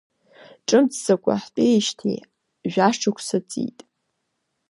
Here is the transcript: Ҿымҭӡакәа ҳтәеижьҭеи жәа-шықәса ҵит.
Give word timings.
Ҿымҭӡакәа 0.67 1.33
ҳтәеижьҭеи 1.43 2.19
жәа-шықәса 2.71 3.39
ҵит. 3.49 3.79